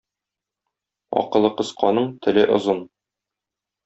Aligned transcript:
Акылы 1.21 1.51
кысканың 1.59 2.07
теле 2.23 2.47
озын. 2.57 2.81